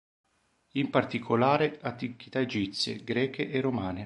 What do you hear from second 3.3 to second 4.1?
e romane.